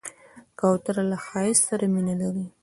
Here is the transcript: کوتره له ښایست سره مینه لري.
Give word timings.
کوتره 0.59 1.03
له 1.11 1.17
ښایست 1.25 1.63
سره 1.69 1.85
مینه 1.93 2.15
لري. 2.21 2.45